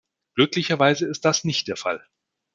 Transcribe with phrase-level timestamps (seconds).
[0.33, 2.03] Glücklicherweise ist das nicht der Fall.